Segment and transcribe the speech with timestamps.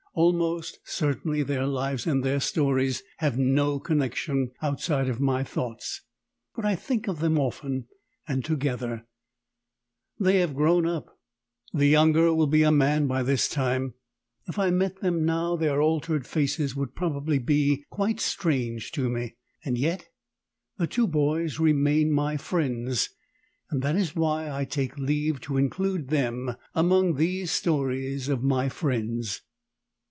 [0.13, 6.01] Almost certainly their lives and their stories have no connection outside of my thoughts.
[6.53, 7.85] But I think of them often,
[8.27, 9.07] and together.
[10.19, 11.17] They have grown up;
[11.73, 13.93] the younger will be a man by this time;
[14.49, 19.37] if I met them now, their altered faces would probably be quite strange to me.
[19.63, 20.09] Yet
[20.77, 23.11] the two boys remain my friends,
[23.69, 28.67] and that is why I take leave to include them among these stories of my
[28.67, 29.43] friends.